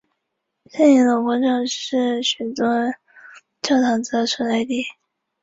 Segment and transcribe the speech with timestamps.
[0.71, 2.65] 圣以诺广场是许多
[3.61, 4.83] 教堂的所在地。